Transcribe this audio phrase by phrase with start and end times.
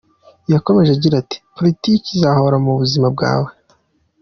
[0.53, 3.49] Yakomeje agira ati politiki izahora mu buzima bwawe.